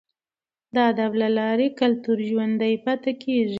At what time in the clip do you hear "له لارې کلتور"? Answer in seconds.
1.21-2.17